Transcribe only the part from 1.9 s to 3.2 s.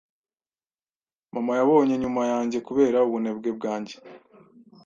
nyuma yanjye kubera